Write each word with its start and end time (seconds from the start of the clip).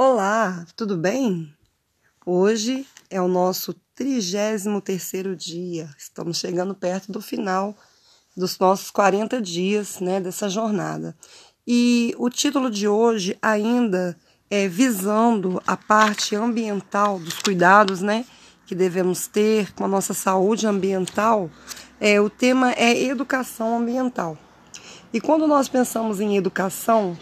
Olá, 0.00 0.64
tudo 0.76 0.96
bem? 0.96 1.52
Hoje 2.24 2.86
é 3.10 3.20
o 3.20 3.26
nosso 3.26 3.74
33 3.96 4.64
terceiro 4.84 5.34
dia. 5.34 5.90
Estamos 5.98 6.38
chegando 6.38 6.72
perto 6.72 7.10
do 7.10 7.20
final 7.20 7.76
dos 8.36 8.56
nossos 8.60 8.92
40 8.92 9.42
dias, 9.42 9.98
né, 9.98 10.20
dessa 10.20 10.48
jornada. 10.48 11.16
E 11.66 12.14
o 12.16 12.30
título 12.30 12.70
de 12.70 12.86
hoje 12.86 13.36
ainda 13.42 14.16
é 14.48 14.68
visando 14.68 15.60
a 15.66 15.76
parte 15.76 16.36
ambiental 16.36 17.18
dos 17.18 17.34
cuidados, 17.40 18.00
né, 18.00 18.24
que 18.68 18.76
devemos 18.76 19.26
ter 19.26 19.72
com 19.72 19.84
a 19.84 19.88
nossa 19.88 20.14
saúde 20.14 20.64
ambiental. 20.64 21.50
É, 22.00 22.20
o 22.20 22.30
tema 22.30 22.70
é 22.74 23.02
educação 23.02 23.76
ambiental. 23.76 24.38
E 25.12 25.20
quando 25.20 25.48
nós 25.48 25.68
pensamos 25.68 26.20
em 26.20 26.36
educação, 26.36 27.18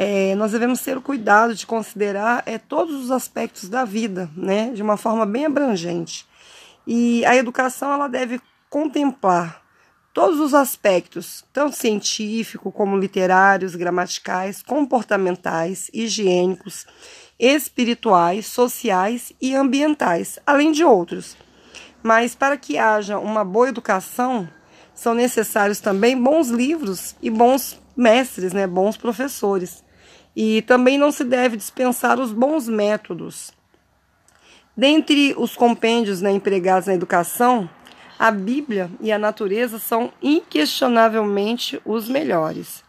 é, 0.00 0.36
nós 0.36 0.52
devemos 0.52 0.80
ter 0.80 0.96
o 0.96 1.02
cuidado 1.02 1.56
de 1.56 1.66
considerar 1.66 2.44
é, 2.46 2.56
todos 2.56 2.94
os 2.94 3.10
aspectos 3.10 3.68
da 3.68 3.84
vida, 3.84 4.30
né, 4.36 4.70
de 4.70 4.80
uma 4.80 4.96
forma 4.96 5.26
bem 5.26 5.44
abrangente. 5.44 6.24
E 6.86 7.26
a 7.26 7.34
educação 7.34 7.92
ela 7.92 8.06
deve 8.06 8.40
contemplar 8.70 9.60
todos 10.14 10.38
os 10.38 10.54
aspectos, 10.54 11.44
tanto 11.52 11.74
científico 11.74 12.70
como 12.70 12.96
literários, 12.96 13.74
gramaticais, 13.74 14.62
comportamentais, 14.62 15.90
higiênicos, 15.92 16.86
espirituais, 17.36 18.46
sociais 18.46 19.32
e 19.42 19.52
ambientais, 19.56 20.38
além 20.46 20.70
de 20.70 20.84
outros. 20.84 21.36
Mas 22.04 22.36
para 22.36 22.56
que 22.56 22.78
haja 22.78 23.18
uma 23.18 23.44
boa 23.44 23.68
educação, 23.68 24.48
são 24.94 25.12
necessários 25.12 25.80
também 25.80 26.16
bons 26.16 26.50
livros 26.50 27.16
e 27.20 27.28
bons 27.28 27.80
mestres, 27.96 28.52
né, 28.52 28.64
bons 28.64 28.96
professores. 28.96 29.87
E 30.40 30.62
também 30.62 30.96
não 30.96 31.10
se 31.10 31.24
deve 31.24 31.56
dispensar 31.56 32.20
os 32.20 32.32
bons 32.32 32.68
métodos. 32.68 33.50
Dentre 34.76 35.34
os 35.36 35.56
compêndios 35.56 36.22
né, 36.22 36.30
empregados 36.30 36.86
na 36.86 36.94
educação, 36.94 37.68
a 38.16 38.30
Bíblia 38.30 38.88
e 39.00 39.10
a 39.10 39.18
natureza 39.18 39.80
são 39.80 40.12
inquestionavelmente 40.22 41.82
os 41.84 42.08
melhores. 42.08 42.84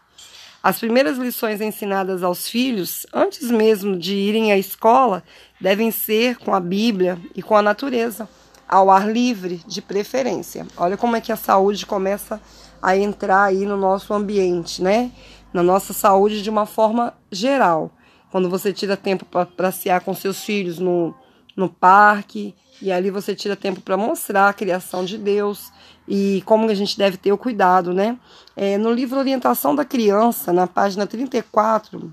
As 0.62 0.78
primeiras 0.78 1.18
lições 1.18 1.60
ensinadas 1.60 2.22
aos 2.22 2.48
filhos, 2.48 3.04
antes 3.12 3.50
mesmo 3.50 3.98
de 3.98 4.14
irem 4.14 4.52
à 4.52 4.56
escola, 4.56 5.20
devem 5.60 5.90
ser 5.90 6.36
com 6.36 6.54
a 6.54 6.60
Bíblia 6.60 7.18
e 7.34 7.42
com 7.42 7.56
a 7.56 7.62
natureza 7.62 8.28
ao 8.68 8.88
ar 8.88 9.10
livre, 9.10 9.60
de 9.66 9.82
preferência. 9.82 10.64
Olha 10.76 10.96
como 10.96 11.16
é 11.16 11.20
que 11.20 11.32
a 11.32 11.36
saúde 11.36 11.84
começa 11.84 12.40
a 12.80 12.96
entrar 12.96 13.42
aí 13.42 13.66
no 13.66 13.76
nosso 13.76 14.14
ambiente, 14.14 14.80
né? 14.80 15.10
Na 15.52 15.62
nossa 15.62 15.92
saúde 15.92 16.42
de 16.42 16.50
uma 16.50 16.66
forma 16.66 17.14
geral. 17.30 17.90
Quando 18.30 18.48
você 18.48 18.72
tira 18.72 18.96
tempo 18.96 19.24
para 19.24 19.46
passear 19.46 20.00
com 20.02 20.14
seus 20.14 20.44
filhos 20.44 20.78
no, 20.78 21.14
no 21.56 21.68
parque, 21.68 22.54
e 22.80 22.90
ali 22.90 23.10
você 23.10 23.34
tira 23.34 23.56
tempo 23.56 23.80
para 23.80 23.96
mostrar 23.96 24.48
a 24.48 24.52
criação 24.52 25.04
de 25.04 25.18
Deus 25.18 25.72
e 26.08 26.42
como 26.46 26.70
a 26.70 26.74
gente 26.74 26.96
deve 26.96 27.16
ter 27.16 27.32
o 27.32 27.38
cuidado, 27.38 27.92
né? 27.92 28.18
É, 28.56 28.78
no 28.78 28.92
livro 28.92 29.18
Orientação 29.18 29.74
da 29.74 29.84
Criança, 29.84 30.52
na 30.52 30.66
página 30.66 31.06
34, 31.06 32.12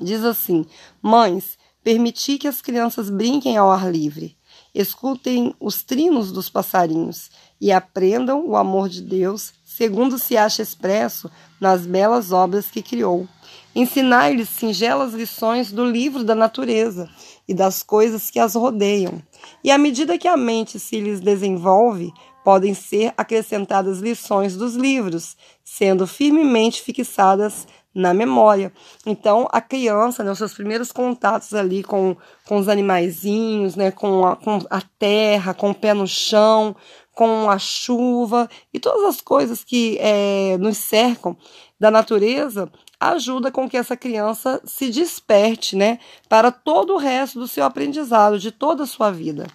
diz 0.00 0.22
assim: 0.22 0.66
Mães, 1.02 1.58
permiti 1.82 2.38
que 2.38 2.46
as 2.46 2.60
crianças 2.60 3.10
brinquem 3.10 3.56
ao 3.56 3.70
ar 3.70 3.90
livre 3.90 4.36
escutem 4.74 5.54
os 5.58 5.82
trinos 5.82 6.30
dos 6.30 6.50
passarinhos 6.50 7.30
e 7.58 7.72
aprendam 7.72 8.46
o 8.46 8.56
amor 8.56 8.88
de 8.88 9.00
Deus, 9.00 9.54
segundo 9.64 10.18
se 10.18 10.36
acha 10.36 10.60
expresso 10.60 11.30
nas 11.60 11.86
belas 11.86 12.32
obras 12.32 12.70
que 12.70 12.82
criou. 12.82 13.28
Ensinai-lhes 13.74 14.48
singelas 14.48 15.12
lições 15.12 15.70
do 15.70 15.84
livro 15.84 16.24
da 16.24 16.34
natureza 16.34 17.08
e 17.46 17.54
das 17.54 17.82
coisas 17.82 18.30
que 18.30 18.38
as 18.38 18.54
rodeiam. 18.54 19.22
E 19.62 19.70
à 19.70 19.78
medida 19.78 20.18
que 20.18 20.28
a 20.28 20.36
mente 20.36 20.78
se 20.78 21.00
lhes 21.00 21.20
desenvolve, 21.20 22.12
podem 22.44 22.74
ser 22.74 23.12
acrescentadas 23.16 23.98
lições 23.98 24.56
dos 24.56 24.76
livros, 24.76 25.36
sendo 25.64 26.06
firmemente 26.06 26.80
fixadas 26.80 27.66
na 27.96 28.12
memória. 28.12 28.70
Então, 29.04 29.48
a 29.50 29.60
criança, 29.60 30.22
né, 30.22 30.30
os 30.30 30.38
seus 30.38 30.52
primeiros 30.52 30.92
contatos 30.92 31.54
ali 31.54 31.82
com, 31.82 32.14
com 32.46 32.58
os 32.58 32.68
animaizinhos, 32.68 33.74
né, 33.74 33.90
com, 33.90 34.26
a, 34.26 34.36
com 34.36 34.58
a 34.70 34.82
terra, 34.98 35.54
com 35.54 35.70
o 35.70 35.74
pé 35.74 35.94
no 35.94 36.06
chão, 36.06 36.76
com 37.16 37.48
a 37.48 37.58
chuva 37.58 38.46
e 38.74 38.78
todas 38.78 39.02
as 39.04 39.22
coisas 39.22 39.64
que 39.64 39.96
é, 40.00 40.58
nos 40.58 40.76
cercam 40.76 41.34
da 41.80 41.90
natureza, 41.90 42.70
ajuda 43.00 43.50
com 43.50 43.66
que 43.66 43.76
essa 43.78 43.96
criança 43.96 44.60
se 44.66 44.90
desperte, 44.90 45.74
né, 45.74 45.98
para 46.28 46.50
todo 46.50 46.92
o 46.92 46.98
resto 46.98 47.38
do 47.38 47.48
seu 47.48 47.64
aprendizado, 47.64 48.38
de 48.38 48.52
toda 48.52 48.82
a 48.82 48.86
sua 48.86 49.10
vida. 49.10 49.46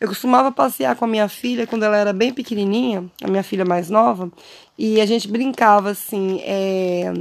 Eu 0.00 0.06
costumava 0.06 0.52
passear 0.52 0.94
com 0.94 1.06
a 1.06 1.08
minha 1.08 1.28
filha 1.28 1.66
quando 1.66 1.82
ela 1.82 1.96
era 1.96 2.12
bem 2.12 2.32
pequenininha, 2.32 3.04
a 3.20 3.26
minha 3.26 3.42
filha 3.42 3.64
mais 3.64 3.90
nova, 3.90 4.30
e 4.78 5.00
a 5.00 5.06
gente 5.06 5.26
brincava 5.26 5.90
assim, 5.90 6.40
é, 6.44 7.12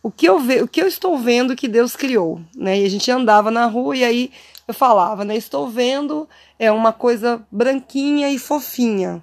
o 0.00 0.12
que 0.12 0.28
eu 0.28 0.38
ve, 0.38 0.62
o 0.62 0.68
que 0.68 0.80
eu 0.80 0.86
estou 0.86 1.18
vendo 1.18 1.56
que 1.56 1.66
Deus 1.66 1.96
criou, 1.96 2.40
né? 2.54 2.80
E 2.80 2.84
a 2.84 2.88
gente 2.88 3.10
andava 3.10 3.50
na 3.50 3.66
rua 3.66 3.96
e 3.96 4.04
aí 4.04 4.30
eu 4.66 4.74
falava, 4.74 5.24
né? 5.24 5.36
Estou 5.36 5.68
vendo 5.68 6.28
é 6.58 6.70
uma 6.70 6.92
coisa 6.92 7.44
branquinha 7.50 8.30
e 8.30 8.38
fofinha. 8.38 9.22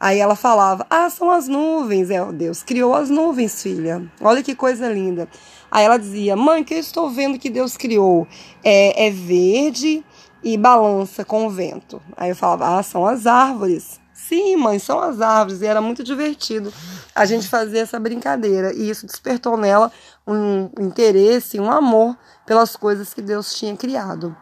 Aí 0.00 0.18
ela 0.18 0.34
falava: 0.34 0.86
Ah, 0.88 1.10
são 1.10 1.30
as 1.30 1.46
nuvens. 1.46 2.10
É, 2.10 2.24
Deus 2.32 2.62
criou 2.62 2.94
as 2.94 3.10
nuvens, 3.10 3.62
filha. 3.62 4.02
Olha 4.20 4.42
que 4.42 4.54
coisa 4.54 4.88
linda. 4.88 5.28
Aí 5.70 5.84
ela 5.84 5.98
dizia: 5.98 6.34
Mãe, 6.34 6.64
que 6.64 6.74
eu 6.74 6.78
estou 6.78 7.10
vendo 7.10 7.38
que 7.38 7.50
Deus 7.50 7.76
criou 7.76 8.26
é, 8.64 9.06
é 9.06 9.10
verde 9.10 10.04
e 10.42 10.56
balança 10.56 11.24
com 11.24 11.46
o 11.46 11.50
vento. 11.50 12.00
Aí 12.16 12.30
eu 12.30 12.36
falava: 12.36 12.78
Ah, 12.78 12.82
são 12.82 13.06
as 13.06 13.26
árvores. 13.26 14.00
Sim, 14.14 14.56
mãe, 14.56 14.78
são 14.78 15.00
as 15.00 15.20
árvores. 15.20 15.60
E 15.60 15.66
era 15.66 15.80
muito 15.80 16.02
divertido 16.02 16.72
a 17.14 17.24
gente 17.26 17.48
fazer 17.48 17.78
essa 17.78 17.98
brincadeira. 18.00 18.72
E 18.72 18.88
isso 18.88 19.06
despertou 19.06 19.56
nela 19.56 19.92
um 20.26 20.70
interesse, 20.80 21.60
um 21.60 21.70
amor 21.70 22.16
pelas 22.46 22.74
coisas 22.74 23.12
que 23.12 23.20
Deus 23.20 23.54
tinha 23.54 23.76
criado. 23.76 24.34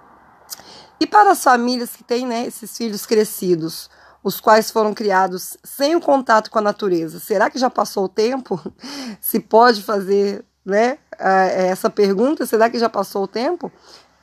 E 1.01 1.07
para 1.07 1.31
as 1.31 1.43
famílias 1.43 1.91
que 1.91 2.03
têm 2.03 2.27
né, 2.27 2.47
esses 2.47 2.77
filhos 2.77 3.07
crescidos, 3.07 3.89
os 4.23 4.41
quais 4.41 4.71
foram 4.71 4.93
criados 4.93 5.57
sem 5.63 5.95
o 5.95 6.01
contato 6.01 6.51
com 6.51 6.59
a 6.59 6.63
natureza, 6.63 7.21
será 7.21 7.49
que 7.49 7.59
já 7.59 7.71
passou 7.71 8.05
o 8.05 8.09
tempo? 8.09 8.61
Se 9.21 9.39
pode 9.39 9.83
fazer 9.83 10.45
né, 10.65 10.99
essa 11.19 11.89
pergunta, 11.89 12.45
será 12.45 12.69
que 12.69 12.79
já 12.79 12.89
passou 12.89 13.23
o 13.25 13.29
tempo? 13.29 13.73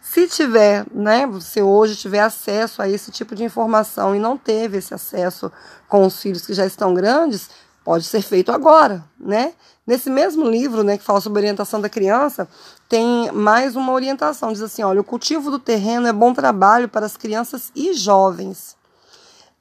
Se 0.02 0.28
tiver, 0.28 0.86
né, 0.94 1.26
você 1.26 1.62
hoje 1.64 1.96
tiver 1.96 2.20
acesso 2.20 2.82
a 2.82 2.88
esse 2.88 3.10
tipo 3.10 3.34
de 3.34 3.44
informação 3.44 4.16
e 4.16 4.20
não 4.20 4.38
teve 4.38 4.78
esse 4.78 4.94
acesso 4.94 5.52
com 5.88 6.06
os 6.06 6.22
filhos 6.22 6.46
que 6.46 6.54
já 6.54 6.66
estão 6.66 6.94
grandes, 6.94 7.50
pode 7.86 8.04
ser 8.04 8.24
feito 8.24 8.52
agora, 8.52 9.06
né? 9.18 9.54
Nesse 9.86 10.10
mesmo 10.10 10.50
livro, 10.50 10.84
né, 10.84 10.98
que 10.98 11.04
fala 11.04 11.22
sobre 11.22 11.40
orientação 11.42 11.80
da 11.80 11.88
criança, 11.88 12.50
tem 12.90 13.32
mais 13.32 13.76
uma 13.76 13.94
orientação, 13.94 14.52
diz 14.52 14.64
assim, 14.64 14.82
olha, 14.82 15.00
o 15.00 15.04
cultivo 15.04 15.52
do 15.52 15.60
terreno 15.60 16.08
é 16.08 16.12
bom 16.12 16.34
trabalho 16.34 16.90
para 16.90 17.06
as 17.06 17.16
crianças 17.16 17.72
e 17.76 17.94
jovens. 17.94 18.76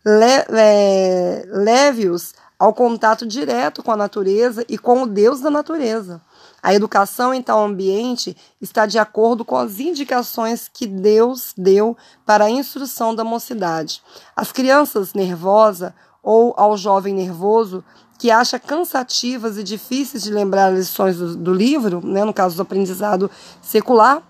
Le, 0.02 0.44
le, 0.48 1.64
Leve-os 1.64 2.34
ao 2.58 2.72
contato 2.72 3.26
direto 3.26 3.82
com 3.82 3.92
a 3.92 3.96
natureza 3.96 4.64
e 4.66 4.78
com 4.78 5.02
o 5.02 5.06
Deus 5.06 5.40
da 5.40 5.50
natureza. 5.50 6.22
A 6.62 6.72
educação 6.72 7.34
em 7.34 7.42
tal 7.42 7.62
ambiente 7.62 8.34
está 8.58 8.86
de 8.86 8.98
acordo 8.98 9.44
com 9.44 9.56
as 9.58 9.78
indicações 9.78 10.70
que 10.72 10.86
Deus 10.86 11.52
deu 11.54 11.94
para 12.24 12.44
a 12.44 12.50
instrução 12.50 13.14
da 13.14 13.22
mocidade. 13.22 14.02
As 14.34 14.50
crianças 14.50 15.12
nervosas 15.12 15.92
ou 16.22 16.54
ao 16.56 16.74
jovem 16.74 17.12
nervoso 17.12 17.84
que 18.18 18.30
acha 18.30 18.58
cansativas 18.58 19.58
e 19.58 19.62
difíceis 19.62 20.22
de 20.22 20.30
lembrar 20.30 20.72
as 20.72 20.78
lições 20.78 21.16
do, 21.16 21.36
do 21.36 21.52
livro, 21.52 22.00
né, 22.04 22.24
no 22.24 22.32
caso 22.32 22.56
do 22.56 22.62
aprendizado 22.62 23.30
secular, 23.60 24.22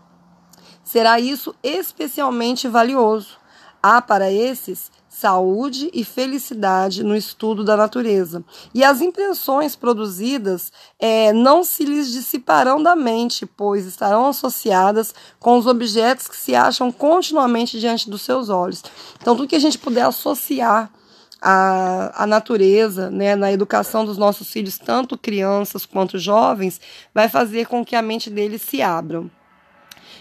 será 0.82 1.20
isso 1.20 1.54
especialmente 1.62 2.68
valioso. 2.68 3.38
Há 3.82 4.00
para 4.00 4.30
esses 4.30 4.90
saúde 5.14 5.90
e 5.94 6.04
felicidade 6.04 7.04
no 7.04 7.14
estudo 7.14 7.62
da 7.62 7.76
natureza. 7.76 8.44
E 8.74 8.82
as 8.82 9.00
impressões 9.00 9.76
produzidas 9.76 10.72
é, 10.98 11.32
não 11.32 11.62
se 11.62 11.84
lhes 11.84 12.10
dissiparão 12.10 12.82
da 12.82 12.96
mente, 12.96 13.46
pois 13.46 13.86
estarão 13.86 14.26
associadas 14.26 15.14
com 15.38 15.56
os 15.56 15.68
objetos 15.68 16.26
que 16.26 16.36
se 16.36 16.56
acham 16.56 16.90
continuamente 16.90 17.78
diante 17.78 18.10
dos 18.10 18.22
seus 18.22 18.48
olhos. 18.48 18.82
Então, 19.20 19.36
tudo 19.36 19.48
que 19.48 19.54
a 19.54 19.60
gente 19.60 19.78
puder 19.78 20.02
associar 20.02 20.90
a, 21.46 22.22
a 22.24 22.26
natureza, 22.26 23.10
né, 23.10 23.36
na 23.36 23.52
educação 23.52 24.06
dos 24.06 24.16
nossos 24.16 24.50
filhos, 24.50 24.78
tanto 24.78 25.18
crianças 25.18 25.84
quanto 25.84 26.18
jovens, 26.18 26.80
vai 27.12 27.28
fazer 27.28 27.66
com 27.66 27.84
que 27.84 27.94
a 27.94 28.00
mente 28.00 28.30
deles 28.30 28.62
se 28.62 28.80
abra. 28.80 29.22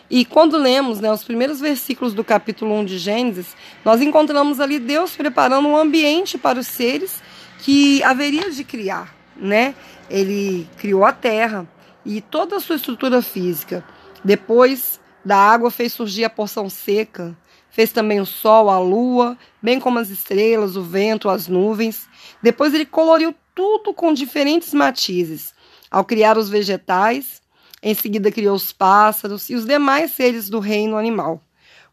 E 0.09 0.25
quando 0.25 0.57
lemos 0.57 0.99
né, 0.99 1.09
os 1.09 1.23
primeiros 1.23 1.61
versículos 1.61 2.13
do 2.13 2.25
capítulo 2.25 2.77
1 2.79 2.85
de 2.85 2.97
Gênesis, 2.97 3.55
nós 3.85 4.01
encontramos 4.01 4.59
ali 4.59 4.79
Deus 4.79 5.15
preparando 5.15 5.65
um 5.65 5.77
ambiente 5.77 6.37
para 6.37 6.59
os 6.59 6.67
seres 6.67 7.23
que 7.59 8.03
haveria 8.03 8.51
de 8.51 8.65
criar. 8.65 9.15
Né? 9.37 9.73
Ele 10.09 10.67
criou 10.77 11.05
a 11.05 11.13
terra 11.13 11.65
e 12.05 12.19
toda 12.19 12.57
a 12.57 12.59
sua 12.59 12.75
estrutura 12.75 13.21
física. 13.21 13.81
Depois 14.21 14.99
Da 15.25 15.37
água 15.37 15.71
fez 15.71 15.93
surgir 15.93 16.25
a 16.25 16.29
porção 16.29 16.69
seca, 16.69 17.37
fez 17.69 17.91
também 17.91 18.19
o 18.19 18.25
sol, 18.25 18.69
a 18.69 18.77
lua, 18.77 19.37
bem 19.61 19.79
como 19.79 19.99
as 19.99 20.09
estrelas, 20.09 20.75
o 20.75 20.83
vento, 20.83 21.29
as 21.29 21.47
nuvens. 21.47 22.07
Depois 22.41 22.73
ele 22.73 22.85
coloriu 22.85 23.33
tudo 23.55 23.93
com 23.93 24.13
diferentes 24.13 24.73
matizes. 24.73 25.53
Ao 25.89 26.03
criar 26.03 26.37
os 26.37 26.49
vegetais, 26.49 27.41
em 27.81 27.93
seguida 27.93 28.31
criou 28.31 28.55
os 28.55 28.71
pássaros 28.71 29.49
e 29.49 29.55
os 29.55 29.65
demais 29.65 30.11
seres 30.11 30.49
do 30.49 30.59
reino 30.59 30.97
animal. 30.97 31.41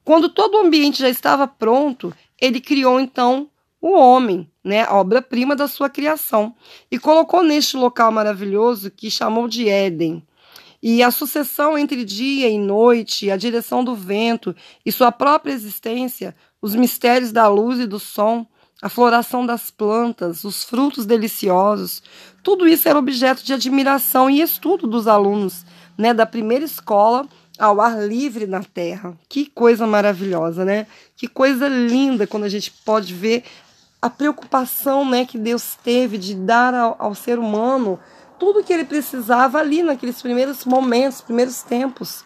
Quando 0.05 0.29
todo 0.29 0.55
o 0.55 0.61
ambiente 0.61 1.01
já 1.01 1.09
estava 1.09 1.47
pronto, 1.47 2.13
ele 2.41 2.61
criou 2.61 2.99
então 2.99 3.49
o 3.81 3.93
homem, 3.93 4.51
né, 4.63 4.83
a 4.83 4.95
obra-prima 4.95 5.57
da 5.57 5.67
sua 5.67 5.89
criação, 5.89 6.55
e 6.91 6.99
colocou 6.99 7.43
neste 7.43 7.77
local 7.77 8.13
maravilhoso 8.13 8.91
que 8.91 9.11
chamou 9.11 9.49
de 9.49 9.69
Éden. 9.69 10.23
E 10.83 11.03
a 11.03 11.11
sucessão 11.11 11.77
entre 11.77 12.05
dia 12.05 12.49
e 12.49 12.59
noite, 12.59 13.31
a 13.31 13.37
direção 13.37 13.85
do 13.85 13.95
vento 13.95 14.55
e 14.85 14.91
sua 14.91 15.13
própria 15.13 15.53
existência, 15.53 16.35
os 16.61 16.75
mistérios 16.75 17.33
da 17.33 17.49
luz 17.49 17.79
e 17.81 17.87
do 17.87 17.99
som, 17.99 18.47
a 18.81 18.89
floração 18.89 19.45
das 19.45 19.71
plantas, 19.71 20.43
os 20.43 20.65
frutos 20.65 21.05
deliciosos, 21.05 22.03
tudo 22.43 22.67
isso 22.67 22.89
era 22.89 22.99
objeto 22.99 23.45
de 23.45 23.53
admiração 23.53 24.31
e 24.31 24.41
estudo 24.41 24.87
dos 24.87 25.07
alunos 25.07 25.67
né, 25.99 26.15
da 26.15 26.25
primeira 26.25 26.65
escola 26.65 27.29
ao 27.59 27.79
ar 27.79 28.03
livre 28.03 28.47
na 28.47 28.63
terra. 28.63 29.15
Que 29.29 29.45
coisa 29.45 29.87
maravilhosa, 29.87 30.65
né? 30.65 30.87
Que 31.15 31.29
coisa 31.29 31.69
linda 31.69 32.27
quando 32.27 32.45
a 32.45 32.49
gente 32.49 32.73
pode 32.87 33.13
ver 33.13 33.45
a 34.01 34.09
preocupação 34.09 35.05
né, 35.05 35.27
que 35.27 35.37
Deus 35.37 35.77
teve 35.85 36.17
de 36.17 36.35
dar 36.35 36.73
ao, 36.73 36.97
ao 36.99 37.15
ser 37.15 37.39
humano 37.39 37.99
tudo 38.41 38.65
que 38.65 38.73
ele 38.73 38.85
precisava 38.85 39.59
ali 39.59 39.83
naqueles 39.83 40.21
primeiros 40.21 40.65
momentos, 40.65 41.21
primeiros 41.21 41.63
tempos. 41.63 42.25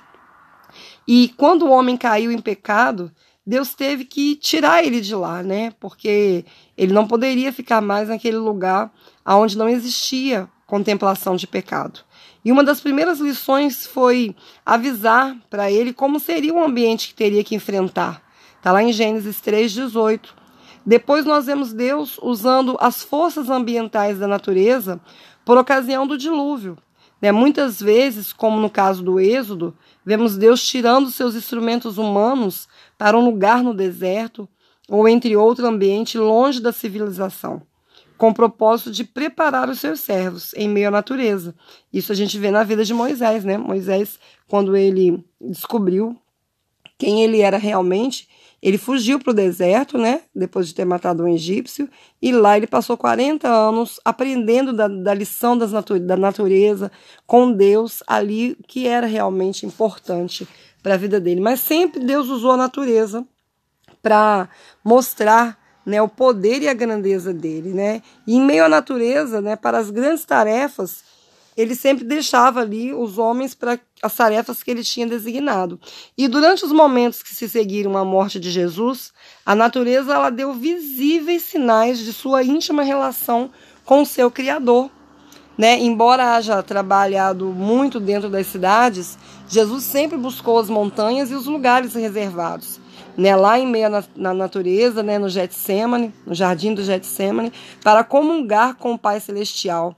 E 1.07 1.35
quando 1.37 1.67
o 1.67 1.71
homem 1.71 1.97
caiu 1.97 2.31
em 2.31 2.41
pecado, 2.41 3.13
Deus 3.47 3.75
teve 3.75 4.05
que 4.05 4.37
tirar 4.37 4.83
ele 4.83 5.01
de 5.01 5.15
lá, 5.15 5.43
né? 5.43 5.73
Porque 5.79 6.47
ele 6.79 6.95
não 6.95 7.07
poderia 7.07 7.53
ficar 7.53 7.83
mais 7.83 8.09
naquele 8.09 8.39
lugar 8.39 8.91
onde 9.27 9.59
não 9.59 9.69
existia 9.69 10.49
contemplação 10.67 11.37
de 11.37 11.47
pecado. 11.47 12.01
E 12.45 12.53
uma 12.53 12.65
das 12.65 12.81
primeiras 12.81 13.19
lições 13.19 13.87
foi 13.87 14.35
avisar 14.65 15.37
para 15.51 15.71
ele 15.71 15.93
como 15.93 16.21
seria 16.21 16.55
o 16.55 16.63
ambiente 16.63 17.09
que 17.09 17.15
teria 17.15 17.45
que 17.45 17.55
enfrentar. 17.55 18.23
Está 18.57 18.73
lá 18.73 18.83
em 18.83 18.93
Gênesis 18.93 19.41
3,18. 19.43 20.21
Depois 20.87 21.25
nós 21.25 21.47
vemos 21.47 21.73
Deus 21.73 22.19
usando 22.23 22.77
as 22.81 23.03
forças 23.03 23.51
ambientais 23.51 24.19
da 24.19 24.27
natureza 24.27 25.01
por 25.45 25.59
ocasião 25.59 26.07
do 26.07 26.17
dilúvio. 26.19 26.77
Né? 27.21 27.33
Muitas 27.33 27.81
vezes, 27.81 28.33
como 28.33 28.61
no 28.61 28.69
caso 28.69 29.03
do 29.03 29.19
Êxodo, 29.19 29.77
vemos 30.05 30.37
Deus 30.37 30.67
tirando 30.67 31.11
seus 31.11 31.35
instrumentos 31.35 31.99
humanos 31.99 32.69
para 32.99 33.17
um 33.17 33.25
lugar 33.25 33.63
no 33.63 33.75
deserto 33.75 34.49
ou 34.89 35.09
entre 35.09 35.37
outro 35.37 35.67
ambiente 35.67 36.19
longe 36.19 36.61
da 36.61 36.73
civilização, 36.73 37.63
com 38.19 38.29
o 38.29 38.35
propósito 38.35 38.91
de 38.91 39.05
preparar 39.05 39.69
os 39.69 39.81
seus 39.81 40.01
servos 40.01 40.53
em 40.55 40.69
meio 40.69 40.89
à 40.89 40.91
natureza. 40.91 41.55
Isso 41.93 42.13
a 42.13 42.15
gente 42.15 42.39
vê 42.39 42.51
na 42.51 42.63
vida 42.63 42.85
de 42.85 42.93
Moisés, 42.93 43.45
né? 43.45 43.57
Moisés, 43.57 44.19
quando 44.47 44.77
ele 44.77 45.25
descobriu 45.41 46.17
quem 46.99 47.23
ele 47.23 47.41
era 47.41 47.57
realmente, 47.57 48.29
ele 48.65 48.79
fugiu 48.79 49.19
para 49.19 49.31
o 49.31 49.35
deserto, 49.35 49.99
né? 49.99 50.23
Depois 50.35 50.67
de 50.67 50.75
ter 50.75 50.87
matado 50.87 51.23
um 51.23 51.29
egípcio, 51.29 51.87
e 52.21 52.33
lá 52.33 52.57
ele 52.57 52.67
passou 52.67 52.97
40 52.97 53.47
anos 53.47 54.01
aprendendo 54.03 54.73
da, 54.73 54.89
da 54.89 55.13
lição 55.13 55.57
das 55.57 55.71
natu 55.71 56.01
da 56.01 56.17
natureza 56.17 56.91
com 57.27 57.53
Deus 57.53 58.03
ali, 58.07 58.57
que 58.67 58.89
era 58.89 59.07
realmente 59.07 59.67
importante 59.67 60.49
para 60.83 60.95
a 60.95 60.97
vida 60.97 61.21
dele. 61.21 61.43
Mas 61.43 61.61
sempre 61.61 62.01
Deus 62.01 62.29
usou 62.29 62.53
a 62.53 62.57
natureza 62.57 63.23
para 64.03 64.49
mostrar 64.83 65.59
né, 65.85 66.01
o 66.01 66.09
poder 66.09 66.63
e 66.63 66.69
a 66.69 66.73
grandeza 66.73 67.35
dele, 67.35 67.75
né? 67.75 68.01
E 68.27 68.35
em 68.35 68.41
meio 68.41 68.65
à 68.65 68.69
natureza, 68.69 69.43
né, 69.43 69.57
para 69.57 69.77
as 69.77 69.91
grandes 69.91 70.25
tarefas 70.25 71.05
ele 71.57 71.75
sempre 71.75 72.05
deixava 72.05 72.61
ali 72.61 72.93
os 72.93 73.19
homens 73.19 73.55
para 73.55 73.79
as 74.03 74.15
tarefas 74.15 74.63
que 74.63 74.71
ele 74.71 74.83
tinha 74.83 75.07
designado. 75.07 75.79
E 76.19 76.27
durante 76.27 76.65
os 76.65 76.73
momentos 76.73 77.23
que 77.23 77.35
se 77.35 77.49
seguiram 77.49 77.97
à 77.97 78.05
morte 78.05 78.41
de 78.41 78.51
Jesus, 78.51 79.13
a 79.47 79.55
natureza 79.55 80.15
ela 80.15 80.31
deu 80.31 80.53
visíveis 80.53 81.43
sinais 81.43 81.99
de 81.99 82.13
sua 82.13 82.43
íntima 82.43 82.83
relação 82.83 83.51
com 83.85 84.03
o 84.03 84.07
seu 84.07 84.31
Criador. 84.31 84.91
Né? 85.57 85.79
Embora 85.79 86.35
haja 86.35 86.63
trabalhado 86.63 87.47
muito 87.47 88.01
dentro 88.01 88.29
das 88.29 88.49
cidades, 88.49 89.17
Jesus 89.49 89.85
sempre 89.85 90.19
buscou 90.19 90.59
as 90.59 90.69
montanhas 90.69 91.31
e 91.31 91.35
os 91.35 91.47
lugares 91.47 91.95
reservados. 91.95 92.83
Né, 93.17 93.37
lá 93.37 93.57
em 93.57 93.65
meio 93.65 93.89
na, 93.89 94.03
na 94.17 94.35
natureza, 94.35 95.01
né, 95.01 95.21
no 95.21 95.29
Getsemane, 95.29 96.13
no 96.27 96.35
jardim 96.35 96.75
do 96.75 96.83
Getsemane, 96.83 97.53
para 97.81 98.03
comungar 98.03 98.75
com 98.75 98.95
o 98.95 98.99
Pai 98.99 99.21
Celestial 99.21 99.95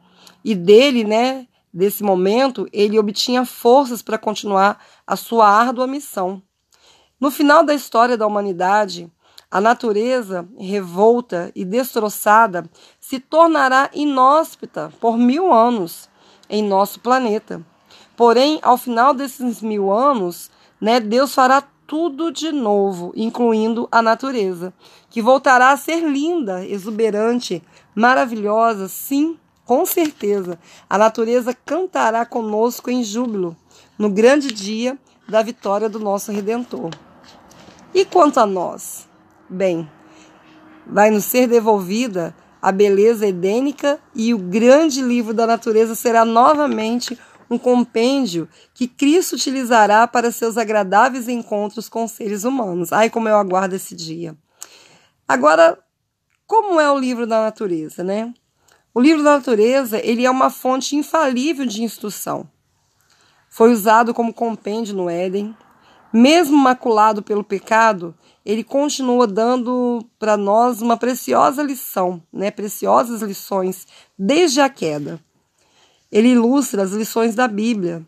e 0.47 0.55
dele, 0.55 1.03
né, 1.03 1.49
desse 1.75 2.05
momento, 2.05 2.69
ele 2.73 2.97
obtinha 2.97 3.45
forças 3.45 4.01
para 4.01 4.17
continuar 4.17 4.81
a 5.05 5.17
sua 5.17 5.49
árdua 5.49 5.89
missão. 5.89 6.41
No 7.19 7.33
final 7.33 7.65
da 7.65 7.75
história 7.75 8.17
da 8.17 8.29
humanidade, 8.29 9.11
a 9.51 9.61
natureza 9.61 10.49
revolta 10.57 11.51
e 11.53 11.65
destroçada 11.65 12.71
se 13.01 13.19
tornará 13.19 13.91
inóspita 13.93 14.93
por 15.01 15.19
mil 15.19 15.53
anos 15.53 16.09
em 16.49 16.63
nosso 16.63 17.01
planeta. 17.01 17.61
Porém, 18.17 18.61
ao 18.63 18.79
final 18.79 19.13
desses 19.13 19.61
mil 19.61 19.93
anos, 19.93 20.49
né, 20.81 21.01
Deus 21.01 21.35
fará 21.35 21.61
tudo 21.89 22.31
de 22.31 22.53
novo, 22.53 23.13
incluindo 23.17 23.89
a 23.91 24.01
natureza, 24.01 24.73
que 25.11 25.21
voltará 25.21 25.71
a 25.71 25.77
ser 25.77 26.09
linda, 26.09 26.65
exuberante, 26.65 27.61
maravilhosa, 27.97 28.87
sim, 28.87 29.37
com 29.67 29.85
certeza, 29.85 30.59
a 30.89 30.97
natureza 30.97 31.53
cantará 31.53 32.25
conosco 32.25 32.89
em 32.89 33.03
júbilo 33.03 33.57
no 33.99 34.09
grande 34.09 34.53
dia 34.53 34.97
da 35.29 35.43
vitória 35.43 35.89
do 35.89 35.99
nosso 35.99 36.31
Redentor. 36.31 36.91
E 37.93 38.05
quanto 38.05 38.39
a 38.39 38.47
nós? 38.47 39.09
Bem, 39.51 39.91
vai 40.87 41.11
nos 41.11 41.25
ser 41.25 41.49
devolvida 41.49 42.33
a 42.63 42.71
beleza 42.71 43.27
edênica 43.27 43.99
e 44.15 44.33
o 44.33 44.39
grande 44.39 45.03
livro 45.03 45.35
da 45.35 45.47
natureza 45.47 45.97
será 45.97 46.25
novamente 46.25 47.19
um 47.51 47.59
compêndio 47.59 48.49
que 48.73 48.87
Cristo 48.87 49.35
utilizará 49.35 50.07
para 50.07 50.31
seus 50.31 50.57
agradáveis 50.57 51.29
encontros 51.29 51.89
com 51.89 52.07
seres 52.07 52.45
humanos. 52.45 52.93
Ai, 52.93 53.11
como 53.11 53.29
eu 53.29 53.37
aguardo 53.37 53.75
esse 53.75 53.97
dia. 53.97 54.37
Agora, 55.27 55.79
como 56.47 56.81
é 56.81 56.91
o 56.91 56.99
livro 56.99 57.27
da 57.27 57.43
natureza, 57.43 58.05
né? 58.05 58.33
O 58.97 59.01
livro 59.03 59.23
da 59.23 59.35
natureza 59.35 60.01
ele 60.03 60.25
é 60.25 60.31
uma 60.31 60.49
fonte 60.49 60.97
infalível 60.97 61.67
de 61.67 61.83
instrução. 61.83 62.49
Foi 63.47 63.71
usado 63.71 64.15
como 64.15 64.33
compêndio 64.33 64.97
no 64.97 65.11
Éden. 65.11 65.55
Mesmo 66.11 66.57
maculado 66.57 67.23
pelo 67.23 67.45
pecado, 67.45 68.17
ele 68.43 68.65
continua 68.65 69.27
dando 69.27 70.03
para 70.19 70.35
nós 70.39 70.81
uma 70.81 70.97
preciosa 70.97 71.63
lição, 71.63 72.23
né? 72.33 72.51
preciosas 72.51 73.21
lições, 73.21 73.87
desde 74.19 74.63
a 74.63 74.71
queda. 74.71 75.21
Ele 76.11 76.29
ilustra 76.29 76.83
as 76.83 76.93
lições 76.93 77.35
da 77.35 77.47
Bíblia, 77.47 78.03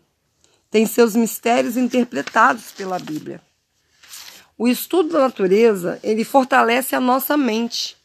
tem 0.71 0.87
seus 0.87 1.15
mistérios 1.15 1.77
interpretados 1.77 2.71
pela 2.71 2.97
Bíblia. 2.97 3.39
O 4.57 4.67
estudo 4.67 5.09
da 5.09 5.19
natureza, 5.19 5.99
ele 6.01 6.23
fortalece 6.23 6.95
a 6.95 6.99
nossa 6.99 7.37
mente 7.37 7.98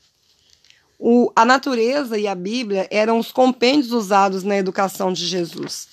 o, 0.99 1.31
a 1.35 1.45
natureza 1.45 2.19
e 2.19 2.27
a 2.27 2.35
Bíblia 2.35 2.87
eram 2.91 3.19
os 3.19 3.33
compêndios 3.33 3.93
usados 3.93 4.43
na 4.43 4.57
educação 4.57 5.13
de 5.13 5.27
Jesus. 5.27 5.89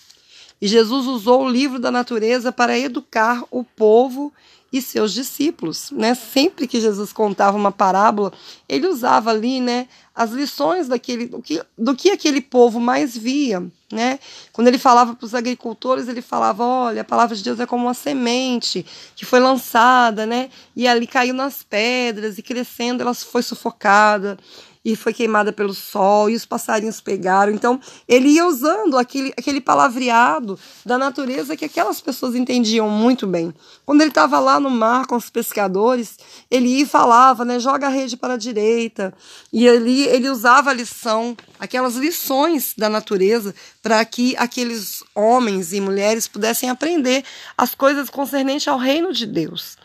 E 0.62 0.68
Jesus 0.68 1.08
usou 1.08 1.44
o 1.44 1.50
livro 1.50 1.80
da 1.80 1.90
natureza 1.90 2.52
para 2.52 2.78
educar 2.78 3.44
o 3.50 3.64
povo 3.64 4.32
e 4.72 4.82
seus 4.82 5.12
discípulos, 5.14 5.92
né? 5.92 6.16
Sempre 6.16 6.66
que 6.66 6.80
Jesus 6.80 7.12
contava 7.12 7.58
uma 7.58 7.74
parábola, 7.74 8.32
ele 8.70 8.88
usava 8.88 9.30
ali, 9.30 9.60
né, 9.60 9.88
as 10.16 10.32
lições 10.32 10.88
daquele 10.88 11.26
do 11.26 11.42
que, 11.42 11.62
do 11.78 11.94
que 11.94 12.10
aquele 12.10 12.40
povo 12.40 12.80
mais 12.80 13.18
via, 13.18 13.62
né? 13.92 14.18
Quando 14.54 14.70
ele 14.70 14.78
falava 14.78 15.14
para 15.14 15.26
os 15.26 15.36
agricultores, 15.36 16.08
ele 16.08 16.22
falava: 16.22 16.64
"Olha, 16.64 17.02
a 17.02 17.06
palavra 17.06 17.36
de 17.36 17.44
Deus 17.44 17.60
é 17.60 17.66
como 17.66 17.86
uma 17.86 17.94
semente 17.94 18.86
que 19.14 19.26
foi 19.26 19.42
lançada, 19.42 20.26
né? 20.26 20.50
E 20.74 20.88
ali 20.88 21.06
caiu 21.06 21.34
nas 21.34 21.64
pedras 21.64 22.38
e 22.38 22.42
crescendo 22.42 23.02
ela 23.02 23.14
foi 23.14 23.44
sufocada. 23.44 24.38
E 24.84 24.96
foi 24.96 25.14
queimada 25.14 25.54
pelo 25.54 25.74
sol, 25.74 26.30
e 26.30 26.36
os 26.36 26.46
passarinhos 26.46 27.00
pegaram. 27.00 27.52
Então, 27.52 27.80
ele 28.08 28.30
ia 28.30 28.46
usando 28.48 28.98
aquele, 28.98 29.32
aquele 29.38 29.62
palavreado 29.62 30.60
da 30.86 30.98
natureza 30.98 31.56
que 31.56 31.66
aquelas 31.66 32.02
pessoas 32.02 32.36
entendiam 32.36 32.90
muito 32.90 33.28
bem. 33.28 33.54
Quando 33.86 34.02
ele 34.02 34.10
estava 34.10 34.40
lá 34.40 34.60
no 34.60 34.70
mar 34.70 35.06
com 35.06 35.16
os 35.16 35.30
pescadores, 35.30 36.18
ele 36.50 36.68
ia 36.68 36.84
e 36.84 36.86
falava, 36.86 37.46
né, 37.46 37.60
joga 37.60 37.88
a 37.88 37.90
rede 37.90 38.18
para 38.18 38.34
a 38.34 38.38
direita, 38.38 39.14
e 39.54 39.70
ali 39.70 40.04
ele 40.08 40.30
usava 40.30 40.72
a 40.72 40.74
lição, 40.74 41.38
aquelas 41.60 41.96
lições 41.96 42.74
da 42.76 42.90
natureza, 42.90 43.54
para 43.84 44.04
que 44.04 44.36
aqueles 44.38 45.04
homens 45.14 45.74
e 45.74 45.80
mulheres 45.80 46.28
pudessem 46.28 46.70
aprender 46.70 47.24
as 47.58 47.76
coisas 47.76 48.10
concernentes 48.10 48.68
ao 48.68 48.78
reino 48.78 49.14
de 49.14 49.26
Deus. 49.26 49.78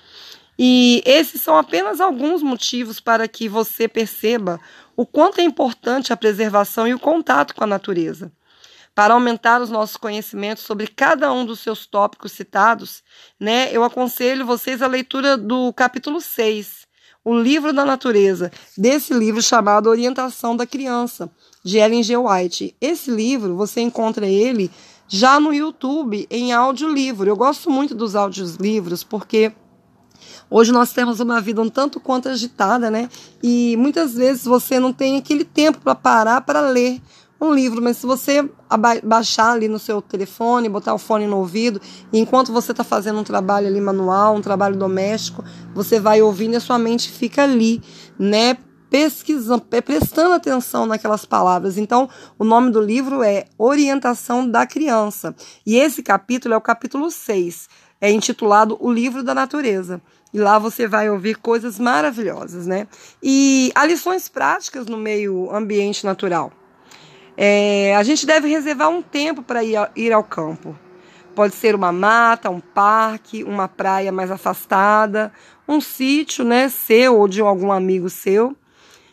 E 0.58 1.02
esses 1.04 1.42
são 1.42 1.56
apenas 1.56 2.00
alguns 2.00 2.42
motivos 2.42 2.98
para 2.98 3.28
que 3.28 3.48
você 3.48 3.86
perceba 3.86 4.58
o 4.96 5.04
quanto 5.04 5.40
é 5.40 5.44
importante 5.44 6.12
a 6.12 6.16
preservação 6.16 6.88
e 6.88 6.94
o 6.94 6.98
contato 6.98 7.54
com 7.54 7.64
a 7.64 7.66
natureza. 7.66 8.32
Para 8.94 9.12
aumentar 9.12 9.60
os 9.60 9.68
nossos 9.68 9.98
conhecimentos 9.98 10.64
sobre 10.64 10.86
cada 10.86 11.30
um 11.30 11.44
dos 11.44 11.60
seus 11.60 11.84
tópicos 11.86 12.32
citados, 12.32 13.02
né, 13.38 13.68
eu 13.70 13.84
aconselho 13.84 14.46
vocês 14.46 14.80
a 14.80 14.86
leitura 14.86 15.36
do 15.36 15.70
capítulo 15.74 16.18
6, 16.18 16.86
o 17.22 17.36
livro 17.36 17.74
da 17.74 17.84
natureza, 17.84 18.50
desse 18.78 19.12
livro 19.12 19.42
chamado 19.42 19.90
Orientação 19.90 20.56
da 20.56 20.64
Criança, 20.64 21.30
de 21.62 21.76
Ellen 21.76 22.02
G. 22.02 22.16
White. 22.16 22.74
Esse 22.80 23.10
livro, 23.10 23.54
você 23.54 23.82
encontra 23.82 24.26
ele 24.26 24.70
já 25.08 25.38
no 25.38 25.52
YouTube 25.52 26.26
em 26.30 26.52
audiolivro. 26.52 27.28
Eu 27.28 27.36
gosto 27.36 27.68
muito 27.68 27.94
dos 27.94 28.14
audiolivros 28.14 29.04
porque 29.04 29.52
Hoje 30.48 30.70
nós 30.70 30.92
temos 30.92 31.18
uma 31.18 31.40
vida 31.40 31.60
um 31.60 31.68
tanto 31.68 31.98
quanto 31.98 32.28
agitada, 32.28 32.90
né? 32.90 33.08
E 33.42 33.76
muitas 33.76 34.14
vezes 34.14 34.44
você 34.44 34.78
não 34.78 34.92
tem 34.92 35.16
aquele 35.16 35.44
tempo 35.44 35.78
para 35.78 35.94
parar 35.94 36.40
para 36.40 36.60
ler 36.60 37.00
um 37.40 37.52
livro, 37.52 37.82
mas 37.82 37.98
se 37.98 38.06
você 38.06 38.48
baixar 39.04 39.52
ali 39.52 39.68
no 39.68 39.78
seu 39.78 40.00
telefone, 40.00 40.68
botar 40.68 40.94
o 40.94 40.98
fone 40.98 41.26
no 41.26 41.36
ouvido, 41.36 41.80
e 42.12 42.18
enquanto 42.18 42.52
você 42.52 42.70
está 42.70 42.82
fazendo 42.82 43.20
um 43.20 43.24
trabalho 43.24 43.66
ali 43.66 43.80
manual, 43.80 44.34
um 44.34 44.40
trabalho 44.40 44.76
doméstico, 44.76 45.44
você 45.74 46.00
vai 46.00 46.22
ouvindo 46.22 46.54
e 46.54 46.56
a 46.56 46.60
sua 46.60 46.78
mente 46.78 47.10
fica 47.10 47.42
ali, 47.42 47.82
né? 48.18 48.56
Pesquisando, 48.88 49.62
prestando 49.84 50.32
atenção 50.32 50.86
naquelas 50.86 51.24
palavras. 51.24 51.76
Então, 51.76 52.08
o 52.38 52.44
nome 52.44 52.70
do 52.70 52.80
livro 52.80 53.22
é 53.22 53.44
Orientação 53.58 54.48
da 54.48 54.64
Criança. 54.64 55.34
E 55.66 55.76
esse 55.76 56.02
capítulo 56.02 56.54
é 56.54 56.56
o 56.56 56.60
capítulo 56.60 57.10
6, 57.10 57.68
é 58.00 58.10
intitulado 58.10 58.78
O 58.80 58.90
Livro 58.90 59.22
da 59.22 59.34
Natureza. 59.34 60.00
E 60.32 60.38
lá 60.38 60.58
você 60.58 60.86
vai 60.86 61.08
ouvir 61.08 61.36
coisas 61.36 61.78
maravilhosas, 61.78 62.66
né? 62.66 62.86
E 63.22 63.70
há 63.74 63.84
lições 63.86 64.28
práticas 64.28 64.86
no 64.86 64.96
meio 64.96 65.50
ambiente 65.54 66.04
natural. 66.04 66.52
É, 67.36 67.94
a 67.96 68.02
gente 68.02 68.26
deve 68.26 68.48
reservar 68.48 68.88
um 68.88 69.02
tempo 69.02 69.42
para 69.42 69.62
ir, 69.62 69.76
ir 69.94 70.12
ao 70.12 70.24
campo. 70.24 70.76
Pode 71.34 71.54
ser 71.54 71.74
uma 71.74 71.92
mata, 71.92 72.48
um 72.48 72.60
parque, 72.60 73.44
uma 73.44 73.68
praia 73.68 74.10
mais 74.10 74.30
afastada, 74.30 75.30
um 75.68 75.80
sítio, 75.80 76.44
né, 76.44 76.68
seu 76.68 77.18
ou 77.18 77.28
de 77.28 77.40
algum 77.40 77.70
amigo 77.70 78.08
seu. 78.08 78.56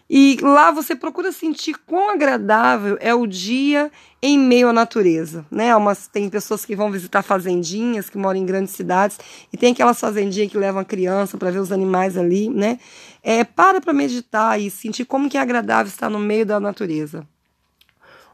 E 0.09 0.37
lá 0.41 0.71
você 0.71 0.95
procura 0.95 1.31
sentir 1.31 1.75
quão 1.85 2.09
agradável 2.11 2.97
é 3.01 3.13
o 3.13 3.27
dia 3.27 3.91
em 4.25 4.39
meio 4.39 4.69
à 4.69 4.73
natureza, 4.73 5.45
né? 5.51 5.75
Umas, 5.75 6.07
tem 6.07 6.29
pessoas 6.29 6.63
que 6.63 6.77
vão 6.77 6.89
visitar 6.89 7.21
fazendinhas, 7.21 8.09
que 8.09 8.17
moram 8.17 8.39
em 8.39 8.45
grandes 8.45 8.73
cidades, 8.73 9.19
e 9.51 9.57
tem 9.57 9.73
aquelas 9.73 9.99
fazendinhas 9.99 10.49
que 10.49 10.57
levam 10.57 10.81
a 10.81 10.85
criança 10.85 11.37
para 11.37 11.51
ver 11.51 11.59
os 11.59 11.73
animais 11.73 12.15
ali, 12.15 12.49
né? 12.49 12.79
É, 13.21 13.43
para 13.43 13.81
para 13.81 13.91
meditar 13.91 14.57
e 14.57 14.71
sentir 14.71 15.03
como 15.03 15.29
que 15.29 15.37
é 15.37 15.41
agradável 15.41 15.89
estar 15.89 16.09
no 16.09 16.19
meio 16.19 16.45
da 16.45 16.57
natureza. 16.57 17.27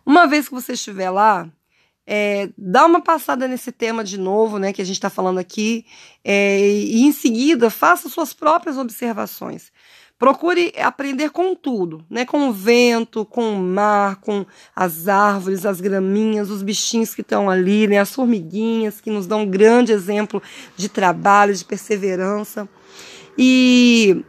Uma 0.06 0.28
vez 0.28 0.48
que 0.48 0.54
você 0.54 0.74
estiver 0.74 1.10
lá, 1.10 1.50
é, 2.06 2.50
dá 2.56 2.86
uma 2.86 3.02
passada 3.02 3.48
nesse 3.48 3.72
tema 3.72 4.04
de 4.04 4.20
novo, 4.20 4.60
né, 4.60 4.72
que 4.72 4.84
a 4.84 4.86
gente 4.86 4.98
está 4.98 5.10
falando 5.10 5.40
aqui, 5.40 5.88
é, 6.24 6.60
e 6.60 7.02
em 7.02 7.12
seguida 7.12 7.72
faça 7.72 8.10
suas 8.10 8.32
próprias 8.32 8.78
observações. 8.78 9.72
Procure 10.20 10.74
aprender 10.78 11.30
com 11.30 11.56
tudo, 11.56 12.04
né? 12.10 12.26
Com 12.26 12.50
o 12.50 12.52
vento, 12.52 13.26
com 13.26 13.54
o 13.54 13.58
mar, 13.58 14.18
com 14.18 14.46
as 14.76 15.08
árvores, 15.08 15.66
as 15.66 15.80
graminhas, 15.80 16.50
os 16.50 16.62
bichinhos 16.62 17.16
que 17.16 17.22
estão 17.22 17.50
ali, 17.50 17.88
né? 17.88 18.00
As 18.00 18.14
formiguinhas 18.14 19.00
que 19.00 19.10
nos 19.10 19.26
dão 19.26 19.44
um 19.44 19.50
grande 19.50 19.94
exemplo 19.94 20.44
de 20.76 20.90
trabalho, 20.90 21.56
de 21.56 21.64
perseverança. 21.64 22.68
E 23.38 24.26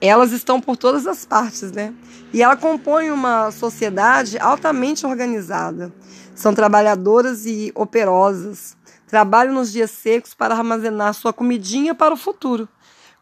elas 0.00 0.30
estão 0.30 0.60
por 0.60 0.76
todas 0.76 1.08
as 1.08 1.24
partes, 1.24 1.72
né? 1.72 1.92
E 2.32 2.40
ela 2.40 2.56
compõe 2.56 3.10
uma 3.10 3.50
sociedade 3.50 4.38
altamente 4.38 5.04
organizada. 5.04 5.92
São 6.36 6.54
trabalhadoras 6.54 7.46
e 7.46 7.72
operosas. 7.74 8.76
Trabalham 9.08 9.54
nos 9.54 9.72
dias 9.72 9.90
secos 9.90 10.34
para 10.34 10.54
armazenar 10.54 11.14
sua 11.14 11.32
comidinha 11.32 11.96
para 11.96 12.14
o 12.14 12.16
futuro. 12.16 12.68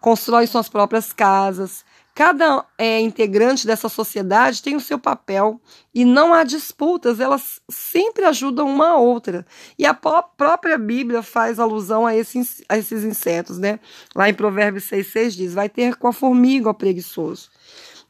Constroem 0.00 0.46
suas 0.46 0.68
próprias 0.68 1.14
casas, 1.14 1.82
Cada 2.20 2.66
é, 2.76 3.00
integrante 3.00 3.66
dessa 3.66 3.88
sociedade 3.88 4.62
tem 4.62 4.76
o 4.76 4.80
seu 4.80 4.98
papel 4.98 5.58
e 5.94 6.04
não 6.04 6.34
há 6.34 6.44
disputas, 6.44 7.18
elas 7.18 7.62
sempre 7.70 8.26
ajudam 8.26 8.68
uma 8.68 8.88
a 8.88 8.96
outra. 8.98 9.46
E 9.78 9.86
a 9.86 9.94
própria 9.94 10.76
Bíblia 10.76 11.22
faz 11.22 11.58
alusão 11.58 12.06
a, 12.06 12.14
esse, 12.14 12.62
a 12.68 12.76
esses 12.76 13.04
insetos, 13.04 13.56
né? 13.56 13.80
Lá 14.14 14.28
em 14.28 14.34
Provérbios 14.34 14.84
6,6 14.84 15.30
diz: 15.30 15.54
vai 15.54 15.70
ter 15.70 15.96
com 15.96 16.08
a 16.08 16.12
formiga 16.12 16.68
o 16.68 16.74
preguiçoso. 16.74 17.48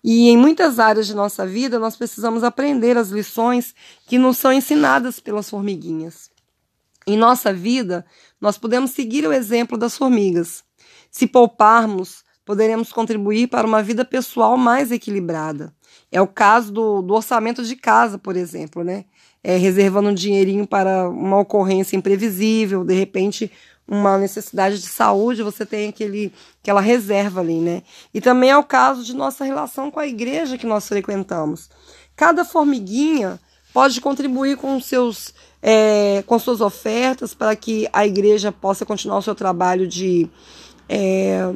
E 0.02 0.28
em 0.28 0.36
muitas 0.36 0.80
áreas 0.80 1.06
de 1.06 1.14
nossa 1.14 1.46
vida, 1.46 1.78
nós 1.78 1.94
precisamos 1.94 2.42
aprender 2.42 2.98
as 2.98 3.10
lições 3.10 3.76
que 4.08 4.18
nos 4.18 4.38
são 4.38 4.52
ensinadas 4.52 5.20
pelas 5.20 5.48
formiguinhas. 5.48 6.32
Em 7.06 7.16
nossa 7.16 7.52
vida, 7.52 8.04
nós 8.40 8.58
podemos 8.58 8.90
seguir 8.90 9.24
o 9.24 9.32
exemplo 9.32 9.78
das 9.78 9.96
formigas. 9.96 10.64
Se 11.12 11.28
pouparmos, 11.28 12.24
poderemos 12.44 12.92
contribuir 12.92 13.48
para 13.48 13.66
uma 13.66 13.82
vida 13.82 14.04
pessoal 14.04 14.56
mais 14.56 14.90
equilibrada. 14.90 15.72
É 16.10 16.20
o 16.20 16.26
caso 16.26 16.72
do, 16.72 17.02
do 17.02 17.14
orçamento 17.14 17.62
de 17.62 17.76
casa, 17.76 18.18
por 18.18 18.36
exemplo, 18.36 18.82
né? 18.82 19.04
É, 19.42 19.56
reservando 19.56 20.10
um 20.10 20.14
dinheirinho 20.14 20.66
para 20.66 21.08
uma 21.08 21.38
ocorrência 21.38 21.96
imprevisível, 21.96 22.84
de 22.84 22.94
repente 22.94 23.50
uma 23.90 24.16
necessidade 24.16 24.78
de 24.78 24.86
saúde, 24.86 25.42
você 25.42 25.66
tem 25.66 25.88
aquele, 25.88 26.32
aquela 26.62 26.80
reserva 26.80 27.40
ali, 27.40 27.58
né? 27.58 27.82
E 28.14 28.20
também 28.20 28.50
é 28.50 28.56
o 28.56 28.62
caso 28.62 29.02
de 29.02 29.14
nossa 29.14 29.44
relação 29.44 29.90
com 29.90 29.98
a 29.98 30.06
igreja 30.06 30.56
que 30.56 30.66
nós 30.66 30.86
frequentamos. 30.86 31.68
Cada 32.14 32.44
formiguinha 32.44 33.40
pode 33.72 34.00
contribuir 34.00 34.56
com 34.56 34.80
seus 34.80 35.34
é, 35.62 36.22
com 36.26 36.38
suas 36.38 36.60
ofertas 36.60 37.34
para 37.34 37.54
que 37.56 37.88
a 37.92 38.06
igreja 38.06 38.52
possa 38.52 38.86
continuar 38.86 39.18
o 39.18 39.22
seu 39.22 39.34
trabalho 39.34 39.86
de 39.86 40.28
é, 40.88 41.52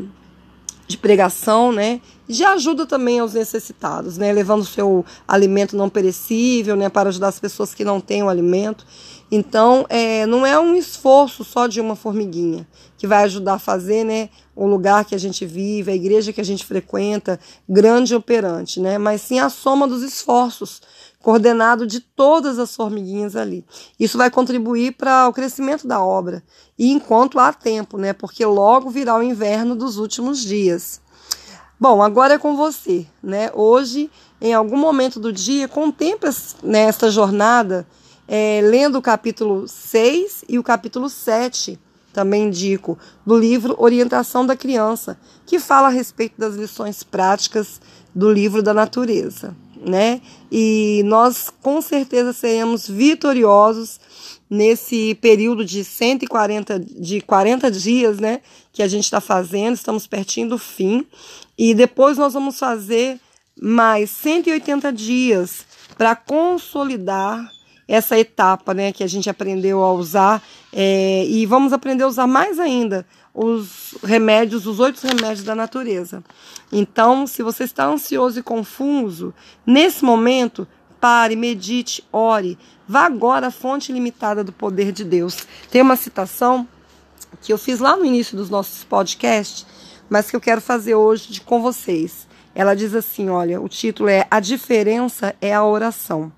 de 0.86 0.98
pregação, 0.98 1.72
né? 1.72 2.00
Já 2.28 2.52
ajuda 2.52 2.86
também 2.86 3.18
aos 3.20 3.34
necessitados, 3.34 4.16
né? 4.18 4.32
Levando 4.32 4.64
seu 4.64 5.04
alimento 5.26 5.76
não 5.76 5.88
perecível, 5.88 6.76
né? 6.76 6.88
Para 6.88 7.08
ajudar 7.08 7.28
as 7.28 7.40
pessoas 7.40 7.74
que 7.74 7.84
não 7.84 8.00
têm 8.00 8.22
o 8.22 8.28
alimento. 8.28 8.86
Então, 9.30 9.86
é, 9.88 10.26
não 10.26 10.44
é 10.44 10.58
um 10.58 10.74
esforço 10.74 11.44
só 11.44 11.66
de 11.66 11.80
uma 11.80 11.96
formiguinha 11.96 12.66
que 12.96 13.06
vai 13.06 13.24
ajudar 13.24 13.54
a 13.54 13.58
fazer, 13.58 14.04
né? 14.04 14.28
O 14.54 14.66
lugar 14.66 15.04
que 15.04 15.14
a 15.14 15.18
gente 15.18 15.44
vive, 15.44 15.90
a 15.90 15.94
igreja 15.94 16.32
que 16.32 16.40
a 16.40 16.44
gente 16.44 16.64
frequenta, 16.64 17.40
grande 17.68 18.12
e 18.12 18.16
operante, 18.16 18.80
né? 18.80 18.98
Mas 18.98 19.22
sim 19.22 19.38
a 19.38 19.48
soma 19.48 19.88
dos 19.88 20.02
esforços 20.02 20.80
coordenado 21.24 21.86
de 21.86 22.00
todas 22.00 22.58
as 22.58 22.76
formiguinhas 22.76 23.34
ali. 23.34 23.64
Isso 23.98 24.18
vai 24.18 24.30
contribuir 24.30 24.92
para 24.92 25.26
o 25.26 25.32
crescimento 25.32 25.88
da 25.88 26.04
obra 26.04 26.44
e 26.78 26.92
enquanto 26.92 27.38
há 27.38 27.50
tempo, 27.50 27.96
né? 27.96 28.12
Porque 28.12 28.44
logo 28.44 28.90
virá 28.90 29.16
o 29.16 29.22
inverno 29.22 29.74
dos 29.74 29.96
últimos 29.96 30.40
dias. 30.40 31.00
Bom, 31.80 32.02
agora 32.02 32.34
é 32.34 32.38
com 32.38 32.54
você, 32.54 33.06
né? 33.22 33.50
Hoje, 33.54 34.10
em 34.38 34.52
algum 34.52 34.76
momento 34.76 35.18
do 35.18 35.32
dia, 35.32 35.66
contemple 35.66 36.28
nesta 36.62 37.10
jornada, 37.10 37.86
é, 38.28 38.60
lendo 38.62 38.98
o 38.98 39.02
capítulo 39.02 39.66
6 39.66 40.44
e 40.46 40.58
o 40.58 40.62
capítulo 40.62 41.08
7, 41.08 41.80
também 42.12 42.48
indico, 42.48 42.98
do 43.24 43.36
livro 43.36 43.74
Orientação 43.78 44.44
da 44.44 44.54
Criança, 44.54 45.18
que 45.46 45.58
fala 45.58 45.88
a 45.88 45.90
respeito 45.90 46.34
das 46.38 46.54
lições 46.54 47.02
práticas 47.02 47.80
do 48.14 48.30
livro 48.30 48.62
da 48.62 48.74
natureza 48.74 49.56
né? 49.84 50.20
E 50.50 51.02
nós 51.04 51.50
com 51.62 51.80
certeza 51.80 52.32
seremos 52.32 52.88
vitoriosos 52.88 54.00
nesse 54.48 55.14
período 55.16 55.64
de 55.64 55.82
140 55.82 56.78
de 56.78 57.20
40 57.20 57.70
dias, 57.70 58.18
né, 58.18 58.40
que 58.72 58.82
a 58.82 58.88
gente 58.88 59.04
está 59.04 59.20
fazendo, 59.20 59.74
estamos 59.74 60.06
pertinho 60.06 60.50
do 60.50 60.58
fim, 60.58 61.06
e 61.56 61.74
depois 61.74 62.18
nós 62.18 62.34
vamos 62.34 62.58
fazer 62.58 63.18
mais 63.60 64.10
180 64.10 64.92
dias 64.92 65.66
para 65.96 66.14
consolidar 66.14 67.48
essa 67.86 68.18
etapa, 68.18 68.72
né, 68.72 68.92
que 68.92 69.02
a 69.02 69.06
gente 69.06 69.28
aprendeu 69.28 69.82
a 69.82 69.92
usar 69.92 70.42
é, 70.72 71.24
e 71.26 71.44
vamos 71.46 71.72
aprender 71.72 72.04
a 72.04 72.08
usar 72.08 72.26
mais 72.26 72.58
ainda 72.58 73.06
os 73.34 73.96
remédios, 74.04 74.64
os 74.64 74.78
oito 74.78 75.04
remédios 75.04 75.42
da 75.42 75.56
natureza. 75.56 76.22
Então, 76.70 77.26
se 77.26 77.42
você 77.42 77.64
está 77.64 77.84
ansioso 77.84 78.38
e 78.38 78.42
confuso, 78.42 79.34
nesse 79.66 80.04
momento, 80.04 80.66
pare, 81.00 81.34
medite, 81.34 82.02
ore. 82.12 82.56
Vá 82.86 83.06
agora 83.06 83.48
à 83.48 83.50
fonte 83.50 83.92
limitada 83.92 84.44
do 84.44 84.52
poder 84.52 84.92
de 84.92 85.04
Deus. 85.04 85.36
Tem 85.70 85.82
uma 85.82 85.96
citação 85.96 86.66
que 87.42 87.52
eu 87.52 87.58
fiz 87.58 87.80
lá 87.80 87.96
no 87.96 88.04
início 88.04 88.36
dos 88.36 88.48
nossos 88.48 88.84
podcasts, 88.84 89.66
mas 90.08 90.30
que 90.30 90.36
eu 90.36 90.40
quero 90.40 90.60
fazer 90.60 90.94
hoje 90.94 91.40
com 91.40 91.60
vocês. 91.60 92.28
Ela 92.54 92.74
diz 92.74 92.94
assim: 92.94 93.28
olha, 93.28 93.60
o 93.60 93.68
título 93.68 94.08
é 94.08 94.26
A 94.30 94.38
Diferença 94.38 95.34
é 95.40 95.52
a 95.52 95.64
Oração. 95.64 96.32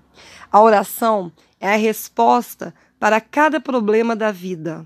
A 0.51 0.61
oração 0.61 1.31
é 1.59 1.73
a 1.73 1.77
resposta 1.77 2.73
para 2.99 3.21
cada 3.21 3.59
problema 3.59 4.15
da 4.15 4.31
vida. 4.31 4.85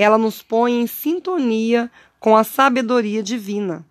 Ela 0.00 0.16
nos 0.16 0.40
põe 0.40 0.80
em 0.80 0.86
sintonia 0.86 1.90
com 2.18 2.34
a 2.34 2.42
sabedoria 2.42 3.22
divina, 3.22 3.84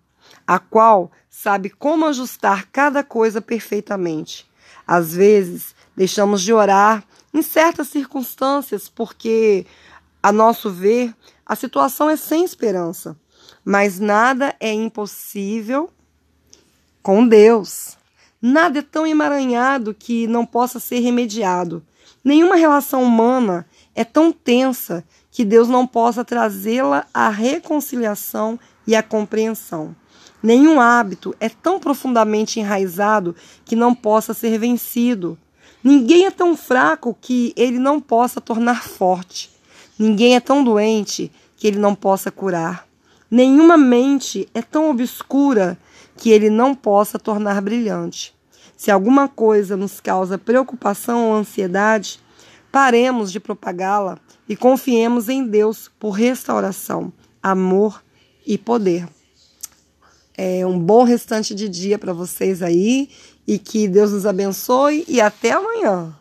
a 0.44 0.58
qual 0.58 1.12
sabe 1.28 1.70
como 1.70 2.04
ajustar 2.04 2.66
cada 2.72 3.04
coisa 3.04 3.40
perfeitamente. 3.40 4.44
Às 4.84 5.14
vezes, 5.14 5.72
deixamos 5.96 6.42
de 6.42 6.52
orar 6.52 7.04
em 7.32 7.42
certas 7.42 7.86
circunstâncias 7.90 8.88
porque, 8.88 9.64
a 10.20 10.32
nosso 10.32 10.68
ver, 10.68 11.14
a 11.46 11.54
situação 11.54 12.10
é 12.10 12.16
sem 12.16 12.42
esperança. 12.42 13.16
Mas 13.64 14.00
nada 14.00 14.56
é 14.58 14.72
impossível 14.72 15.90
com 17.04 17.24
Deus. 17.24 17.96
Nada 18.42 18.80
é 18.80 18.82
tão 18.82 19.06
emaranhado 19.06 19.94
que 19.94 20.26
não 20.26 20.44
possa 20.44 20.80
ser 20.80 20.98
remediado. 20.98 21.86
Nenhuma 22.24 22.56
relação 22.56 23.04
humana 23.04 23.64
é 23.94 24.02
tão 24.02 24.32
tensa 24.32 25.04
que 25.30 25.44
Deus 25.44 25.68
não 25.68 25.86
possa 25.86 26.24
trazê-la 26.24 27.06
à 27.14 27.28
reconciliação 27.28 28.58
e 28.86 28.96
à 28.96 29.02
compreensão. 29.02 29.94
Nenhum 30.42 30.80
hábito 30.80 31.34
é 31.38 31.48
tão 31.48 31.78
profundamente 31.78 32.58
enraizado 32.58 33.36
que 33.64 33.76
não 33.76 33.94
possa 33.94 34.32
ser 34.32 34.58
vencido. 34.58 35.38
Ninguém 35.84 36.26
é 36.26 36.30
tão 36.30 36.56
fraco 36.56 37.16
que 37.20 37.52
ele 37.56 37.78
não 37.78 38.00
possa 38.00 38.40
tornar 38.40 38.82
forte. 38.82 39.50
Ninguém 39.98 40.34
é 40.34 40.40
tão 40.40 40.64
doente 40.64 41.30
que 41.56 41.66
ele 41.66 41.78
não 41.78 41.94
possa 41.94 42.30
curar. 42.30 42.86
Nenhuma 43.30 43.76
mente 43.76 44.48
é 44.54 44.62
tão 44.62 44.90
obscura 44.90 45.78
que 46.16 46.30
ele 46.30 46.50
não 46.50 46.74
possa 46.74 47.18
tornar 47.18 47.60
brilhante. 47.60 48.34
Se 48.76 48.90
alguma 48.90 49.28
coisa 49.28 49.76
nos 49.76 50.00
causa 50.00 50.38
preocupação 50.38 51.28
ou 51.28 51.34
ansiedade, 51.36 52.18
paremos 52.70 53.32
de 53.32 53.40
propagá-la 53.40 54.18
e 54.48 54.56
confiemos 54.56 55.28
em 55.28 55.46
Deus 55.46 55.90
por 55.98 56.10
restauração, 56.10 57.12
amor 57.42 58.02
e 58.46 58.56
poder. 58.58 59.08
É 60.36 60.64
um 60.66 60.78
bom 60.78 61.04
restante 61.04 61.54
de 61.54 61.68
dia 61.68 61.98
para 61.98 62.12
vocês 62.12 62.62
aí 62.62 63.10
e 63.46 63.58
que 63.58 63.86
Deus 63.88 64.12
nos 64.12 64.26
abençoe 64.26 65.04
e 65.06 65.20
até 65.20 65.52
amanhã. 65.52 66.14